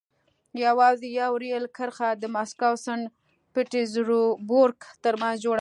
[0.65, 3.01] یوازې یوه رېل کرښه د مسکو سن
[3.53, 5.49] پټزربورګ ترمنځ جوړه شوه.